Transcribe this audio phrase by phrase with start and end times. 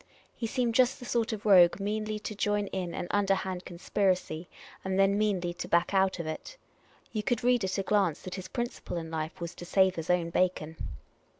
[0.35, 4.49] He seemed just the sort of rogue meanly to join in an underhand conspiracy,
[4.83, 6.57] and then meanly to back out of it.
[7.11, 10.09] You could read at a glance that his principle in life was to sav^e his
[10.09, 10.75] own bacon.